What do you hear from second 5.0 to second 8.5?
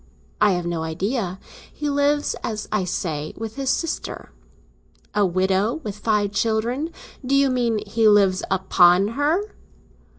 "A widow, with five children? Do you mean he lives